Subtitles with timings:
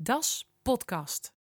[0.00, 1.34] Das Podcast.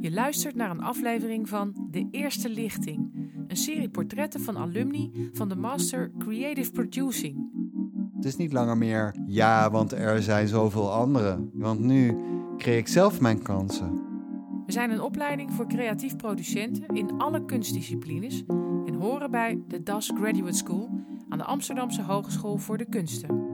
[0.00, 5.48] Je luistert naar een aflevering van De Eerste Lichting, een serie portretten van alumni van
[5.48, 7.50] de Master Creative Producing.
[8.14, 11.50] Het is niet langer meer ja, want er zijn zoveel anderen.
[11.52, 12.16] Want nu
[12.56, 14.00] creëer ik zelf mijn kansen.
[14.66, 18.44] We zijn een opleiding voor creatief producenten in alle kunstdisciplines
[18.86, 20.90] en horen bij de Das Graduate School
[21.28, 23.44] aan de Amsterdamse Hogeschool voor de Kunsten.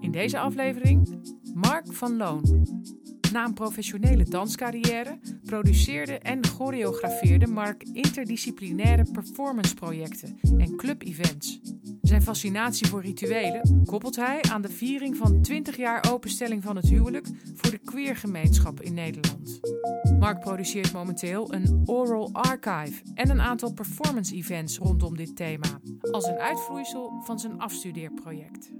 [0.00, 1.20] In deze aflevering
[1.54, 2.68] Mark van Loon.
[3.32, 11.60] Na een professionele danscarrière produceerde en choreografeerde Mark interdisciplinaire performanceprojecten en club-events.
[12.02, 16.88] Zijn fascinatie voor rituelen koppelt hij aan de viering van 20 jaar openstelling van het
[16.88, 19.60] huwelijk voor de queergemeenschap in Nederland.
[20.18, 26.26] Mark produceert momenteel een oral archive en een aantal performance events rondom dit thema, als
[26.26, 28.72] een uitvloeisel van zijn afstudeerproject.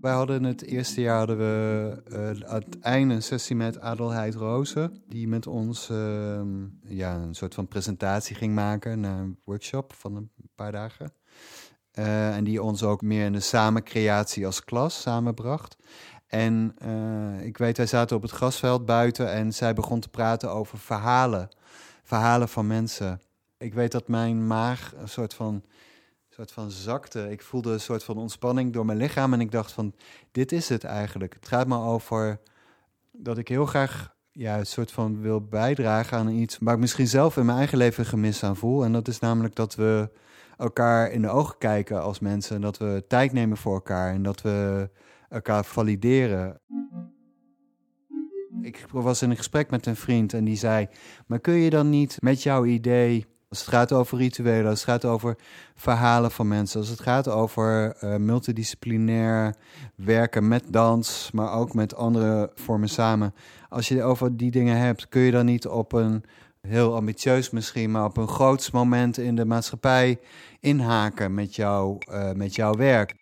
[0.00, 4.34] Wij hadden het eerste jaar hadden we uh, aan het einde een sessie met Adelheid
[4.34, 5.02] Rozen.
[5.06, 6.40] Die met ons uh,
[6.82, 11.12] ja, een soort van presentatie ging maken naar een workshop van een paar dagen.
[11.94, 15.76] Uh, en die ons ook meer in de samencreatie als klas samenbracht.
[16.26, 20.50] En uh, ik weet, wij zaten op het grasveld buiten en zij begon te praten
[20.50, 21.48] over verhalen.
[22.02, 23.20] Verhalen van mensen.
[23.58, 25.64] Ik weet dat mijn maag een soort van
[26.38, 27.30] soort van zakte.
[27.30, 29.94] Ik voelde een soort van ontspanning door mijn lichaam en ik dacht van,
[30.32, 31.34] dit is het eigenlijk.
[31.34, 32.40] Het gaat me over
[33.12, 37.06] dat ik heel graag ja, een soort van wil bijdragen aan iets waar ik misschien
[37.06, 38.84] zelf in mijn eigen leven gemis aan voel.
[38.84, 40.10] En dat is namelijk dat we
[40.56, 42.56] elkaar in de ogen kijken als mensen.
[42.56, 44.90] En dat we tijd nemen voor elkaar en dat we
[45.28, 46.60] elkaar valideren.
[48.62, 50.88] Ik was in een gesprek met een vriend en die zei:
[51.26, 54.90] Maar kun je dan niet met jouw idee als het gaat over rituelen, als het
[54.90, 55.36] gaat over
[55.74, 59.54] verhalen van mensen, als het gaat over uh, multidisciplinair
[59.94, 63.34] werken met dans, maar ook met andere vormen samen.
[63.68, 66.24] Als je over die dingen hebt, kun je dan niet op een
[66.60, 70.18] heel ambitieus misschien, maar op een groots moment in de maatschappij
[70.60, 73.14] inhaken met, jou, uh, met jouw werk.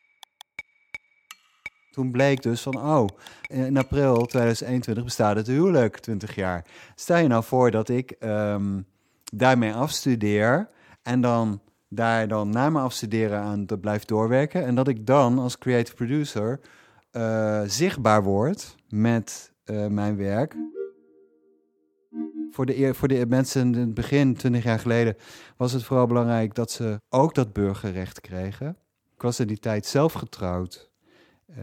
[1.90, 3.06] Toen bleek dus van, oh,
[3.46, 6.64] in april 2021 bestaat het huwelijk, 20 jaar.
[6.94, 8.86] Stel je nou voor dat ik um,
[9.34, 10.68] daarmee afstudeer
[11.02, 14.64] en dan daar dan na mijn afstuderen aan te blijf doorwerken.
[14.64, 16.60] En dat ik dan als creative producer
[17.12, 20.56] uh, zichtbaar word met uh, mijn werk.
[22.50, 25.16] Voor de, voor de mensen in het begin, 20 jaar geleden,
[25.56, 28.76] was het vooral belangrijk dat ze ook dat burgerrecht kregen.
[29.14, 30.90] Ik was in die tijd zelf getrouwd.
[31.50, 31.56] Uh,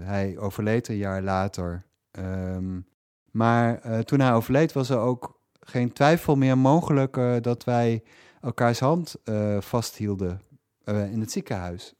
[0.00, 1.84] hij overleed een jaar later.
[2.18, 2.86] Um,
[3.30, 8.02] maar toen hij overleed was er ook geen twijfel meer mogelijk uh, dat wij
[8.40, 10.40] elkaars hand uh, vasthielden
[10.84, 11.94] uh, in het ziekenhuis.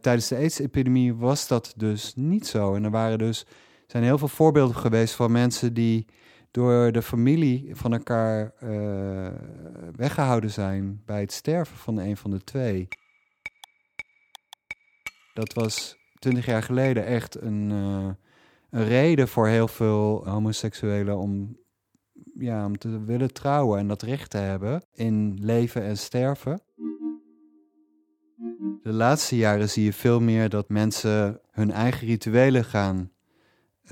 [0.00, 2.74] tijdens de AIDS-epidemie was dat dus niet zo.
[2.74, 3.46] En er waren dus,
[3.86, 6.06] zijn heel veel voorbeelden geweest van mensen die
[6.50, 8.52] door de familie van elkaar
[9.96, 12.88] weggehouden zijn bij het sterven van een van de twee.
[15.34, 17.70] Dat was twintig jaar geleden echt een,
[18.70, 21.56] een reden voor heel veel homoseksuelen om
[22.38, 26.60] ja, om te willen trouwen en dat recht te hebben in leven en sterven.
[28.82, 33.10] De laatste jaren zie je veel meer dat mensen hun eigen rituelen gaan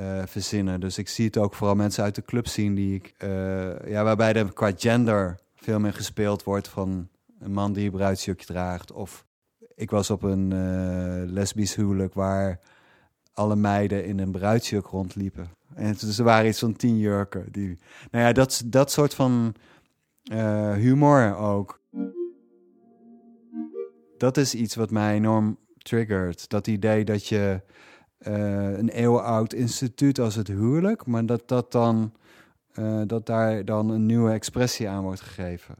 [0.01, 0.81] uh, verzinnen.
[0.81, 4.05] Dus ik zie het ook vooral mensen uit de club zien die ik, uh, ja,
[4.05, 8.93] waarbij er qua gender veel meer gespeeld wordt van een man die een bruidsjurkje draagt.
[8.93, 9.27] Of
[9.75, 12.61] ik was op een uh, lesbisch huwelijk waar
[13.35, 15.49] alle meiden in een bruidsjurk rondliepen.
[15.75, 17.47] En ze waren iets van tien jurken.
[17.51, 17.79] Die,
[18.11, 19.55] nou ja, dat, dat soort van
[20.33, 21.81] uh, humor ook.
[24.17, 26.49] Dat is iets wat mij enorm triggert.
[26.49, 27.63] Dat idee dat je
[28.19, 32.13] uh, een eeuwenoud instituut als het huwelijk, maar dat, dat, dan,
[32.75, 35.75] uh, dat daar dan een nieuwe expressie aan wordt gegeven.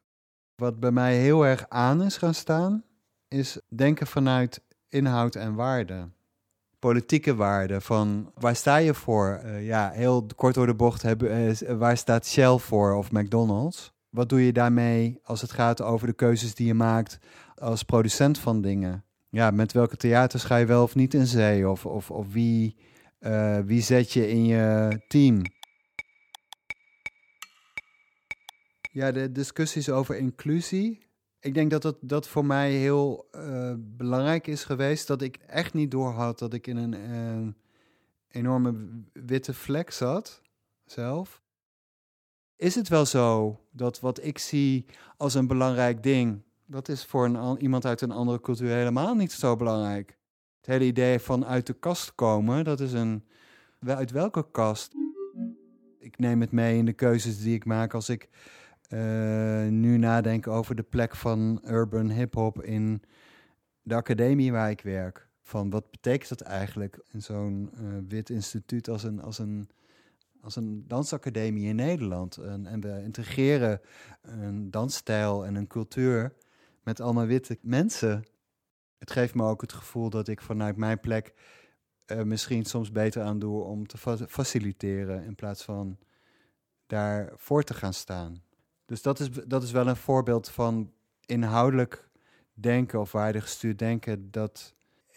[0.55, 2.85] Wat bij mij heel erg aan is gaan staan,
[3.29, 6.09] is denken vanuit inhoud en waarde
[6.85, 7.83] politieke waarden.
[7.83, 9.41] Van waar sta je voor?
[9.45, 13.93] Uh, ja, heel kort door de bocht, hebben, uh, waar staat Shell voor of McDonald's?
[14.09, 17.19] Wat doe je daarmee als het gaat over de keuzes die je maakt
[17.55, 19.05] als producent van dingen?
[19.29, 21.69] Ja, met welke theaters ga je wel of niet in zee?
[21.69, 22.77] Of, of, of wie,
[23.65, 25.43] wie zet je in je team?
[28.93, 31.07] Ja, de discussies over inclusie
[31.45, 35.07] ik denk dat het dat voor mij heel uh, belangrijk is geweest.
[35.07, 37.53] Dat ik echt niet doorhad dat ik in een uh,
[38.29, 38.75] enorme
[39.13, 40.43] witte vlek zat
[40.85, 41.43] zelf.
[42.57, 44.85] Is het wel zo dat wat ik zie
[45.17, 49.33] als een belangrijk ding, dat is voor een, iemand uit een andere cultuur helemaal niet
[49.33, 50.19] zo belangrijk?
[50.57, 53.25] Het hele idee van uit de kast komen, dat is een.
[53.81, 54.93] Uit welke kast?
[55.99, 58.29] Ik neem het mee in de keuzes die ik maak als ik
[59.69, 63.03] nu nadenk over de plek van urban hip-hop in
[63.83, 65.29] de academie waar ik werk.
[65.43, 69.69] Van wat betekent dat eigenlijk in zo'n uh, wit instituut als een, als een,
[70.41, 72.37] als een dansacademie in Nederland?
[72.37, 73.81] En, en we integreren
[74.23, 76.35] een dansstijl en een cultuur
[76.83, 78.25] met allemaal witte mensen.
[78.99, 81.35] Het geeft me ook het gevoel dat ik vanuit mijn plek
[82.07, 85.99] uh, misschien soms beter aan doe om te fa faciliteren in plaats van
[86.87, 88.43] daar voor te gaan staan.
[88.87, 90.93] Dus dat is, dat is wel een voorbeeld van
[91.27, 92.09] inhoudelijk
[92.55, 94.75] denken of waardegestuurd denken dat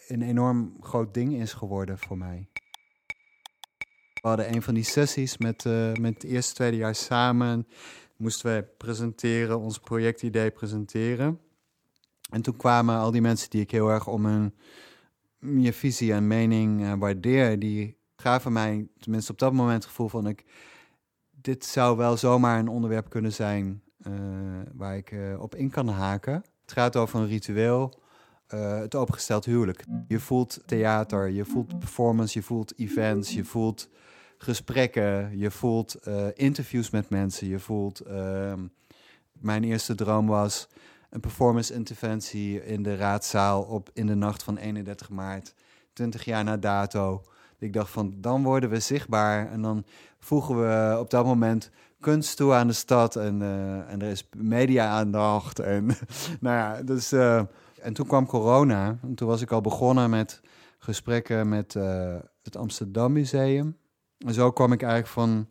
[0.07, 2.49] een enorm groot ding is geworden voor mij.
[4.21, 7.67] We hadden een van die sessies met, uh, met het eerste tweede jaar samen.
[8.15, 11.39] Moesten we presenteren, ons projectidee presenteren.
[12.29, 14.53] En toen kwamen al die mensen die ik heel erg om hun
[15.39, 20.09] je visie en mening uh, waardeer, die gaven mij tenminste op dat moment het gevoel
[20.09, 20.43] van ik,
[21.47, 24.13] dit zou wel zomaar een onderwerp kunnen zijn uh,
[24.73, 26.33] waar ik uh, op in kan haken.
[26.61, 27.99] Het gaat over een ritueel,
[28.47, 29.83] het opengesteld huwelijk.
[30.07, 33.89] Je voelt theater, je voelt performance, je voelt events, je voelt
[34.37, 35.99] gesprekken, je voelt
[36.33, 37.99] interviews met mensen, je voelt.
[37.99, 38.67] Ehm,
[39.31, 40.67] mijn eerste droom was
[41.09, 45.53] een performance interventie in de raadzaal op in de nacht van 31 maart,
[45.93, 47.23] 20 jaar na dato.
[47.59, 49.51] Ik dacht van, dan worden we zichtbaar.
[49.51, 49.85] En dan
[50.19, 53.15] voegen we op dat moment kunst toe aan de stad.
[53.15, 55.59] En, uh, en er is media-aandacht.
[55.59, 55.85] En,
[56.39, 57.41] nou ja, dus, uh,
[57.81, 58.97] en toen kwam corona.
[59.01, 60.41] En toen was ik al begonnen met
[60.77, 63.77] gesprekken met uh, het Amsterdam Museum.
[64.17, 65.47] En zo kwam ik eigenlijk van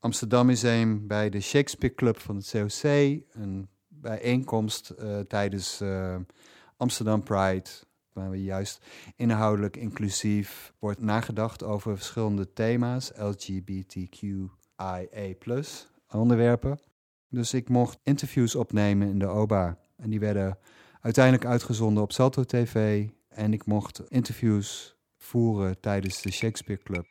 [0.00, 2.82] Amsterdam Museum bij de Shakespeare Club van het COC,
[3.30, 4.94] een bijeenkomst
[5.28, 5.82] tijdens
[6.76, 7.70] Amsterdam Pride,
[8.18, 8.86] waar we juist
[9.16, 14.48] inhoudelijk inclusief wordt nagedacht over verschillende thema's, LGBTQIA
[16.10, 16.78] onderwerpen.
[17.28, 20.58] Dus ik mocht interviews opnemen in de OBA en die werden
[21.00, 27.06] uiteindelijk uitgezonden op Salto TV en ik mocht interviews voeren tijdens de Shakespeare Club.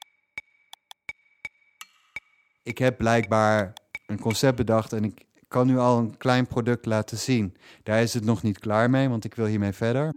[2.64, 3.74] Ik heb blijkbaar
[4.08, 7.58] een concept bedacht en ik kan nu al een klein product laten zien.
[7.84, 10.14] Daar is het nog niet klaar mee, want ik wil hiermee verder.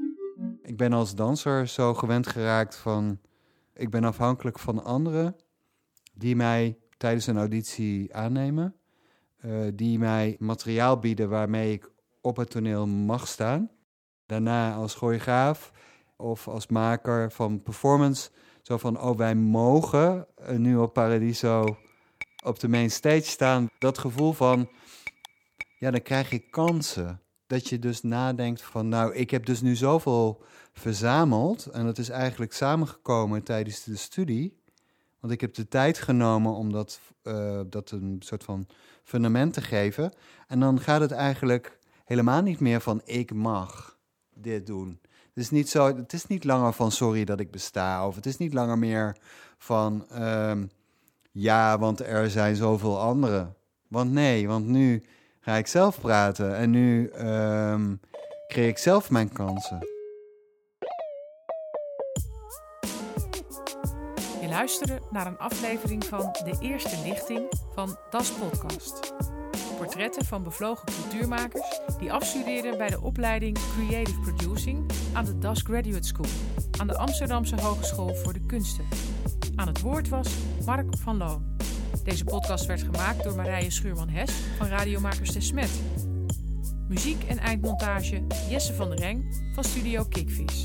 [0.70, 3.18] Ik ben als danser zo gewend geraakt van...
[3.74, 5.36] Ik ben afhankelijk van anderen
[6.12, 8.74] die mij tijdens een auditie aannemen.
[9.44, 11.90] Uh, die mij materiaal bieden waarmee ik
[12.20, 13.70] op het toneel mag staan.
[14.26, 15.72] Daarna als choreograaf
[16.16, 18.30] of als maker van performance.
[18.62, 20.26] Zo van, oh wij mogen
[20.56, 21.76] nu op Paradiso
[22.44, 23.68] op de main stage staan.
[23.78, 24.68] Dat gevoel van,
[25.78, 27.20] ja, dan krijg je kansen.
[27.50, 30.42] Dat je dus nadenkt van, nou, ik heb dus nu zoveel
[30.72, 34.60] verzameld en dat is eigenlijk samengekomen tijdens de studie.
[35.20, 38.66] Want ik heb de tijd genomen om dat, uh, dat een soort van
[39.04, 40.12] fundament te geven.
[40.46, 43.98] En dan gaat het eigenlijk helemaal niet meer van ik mag
[44.34, 45.00] dit doen.
[45.02, 48.06] Het is niet, zo, het is niet langer van sorry dat ik besta.
[48.06, 49.16] Of het is niet langer meer
[49.58, 50.52] van uh,
[51.30, 53.54] ja, want er zijn zoveel anderen.
[53.88, 55.02] Want nee, want nu
[55.40, 56.56] ga ik zelf praten.
[56.56, 58.00] En nu um,
[58.48, 59.78] creëer ik zelf mijn kansen.
[64.40, 69.14] Je luisterde naar een aflevering van De Eerste Lichting van Das Podcast.
[69.76, 76.06] Portretten van bevlogen cultuurmakers die afstudeerden bij de opleiding Creative Producing aan de Das Graduate
[76.06, 76.30] School
[76.80, 78.84] aan de Amsterdamse Hogeschool voor de Kunsten.
[79.56, 80.28] Aan het woord was
[80.64, 81.49] Mark van Loon.
[82.04, 85.70] Deze podcast werd gemaakt door Marije Schuurman-Hes van Radiomakers de Smet.
[86.88, 90.64] Muziek en eindmontage Jesse van der Reng van Studio Kickfish.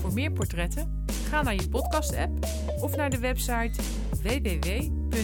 [0.00, 2.46] Voor meer portretten ga naar je podcast-app
[2.80, 3.82] of naar de website
[4.22, 5.14] www.atd.ahk.nl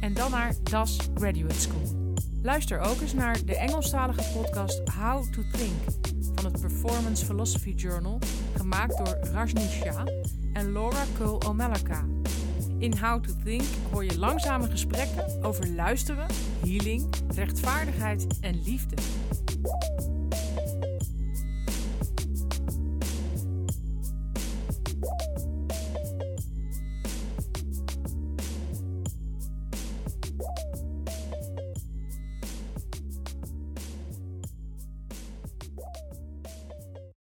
[0.00, 2.14] en dan naar Das Graduate School.
[2.42, 5.82] Luister ook eens naar de Engelstalige podcast How to Think
[6.34, 8.18] van het Performance Philosophy Journal,
[8.56, 10.04] gemaakt door Rajni Shah
[10.56, 12.04] en Laura Cole Omelaka.
[12.78, 16.26] In How to Think hoor je langzame gesprekken over luisteren,
[16.64, 18.96] healing, rechtvaardigheid en liefde.